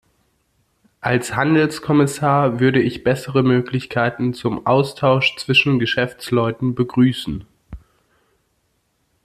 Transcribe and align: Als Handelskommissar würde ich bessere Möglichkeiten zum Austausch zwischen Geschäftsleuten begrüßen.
Als 0.99 1.35
Handelskommissar 1.35 2.59
würde 2.59 2.81
ich 2.81 3.03
bessere 3.03 3.43
Möglichkeiten 3.43 4.33
zum 4.33 4.65
Austausch 4.65 5.35
zwischen 5.37 5.77
Geschäftsleuten 5.77 6.73
begrüßen. 6.73 7.45